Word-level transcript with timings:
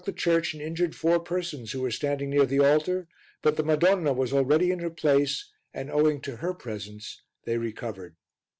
The 0.03 0.09
lightning 0.09 0.17
struck 0.19 0.31
the 0.33 0.41
church 0.41 0.53
and 0.55 0.63
injured 0.63 0.95
four 0.95 1.19
persons 1.19 1.71
who 1.73 1.81
were 1.83 1.91
standing 1.91 2.31
near 2.31 2.47
the 2.47 2.57
altar, 2.57 3.07
but 3.43 3.55
the 3.55 3.61
Madonna 3.61 4.13
was 4.13 4.33
already 4.33 4.71
in 4.71 4.79
her 4.79 4.89
place, 4.89 5.51
and 5.75 5.91
owing 5.91 6.21
to 6.21 6.37
her 6.37 6.55
presence 6.55 7.21
they 7.45 7.59
recovered. 7.59 8.15